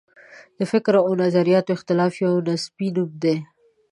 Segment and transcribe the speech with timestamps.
[0.57, 3.35] د فکر او نظریاتو اختلاف یو نصبي نوم دی.